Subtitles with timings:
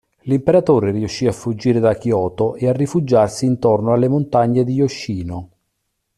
[0.21, 5.49] L'imperatore riuscì a fuggire da Kyoto e a rifugiarsi intorno alle montagne di Yoshino.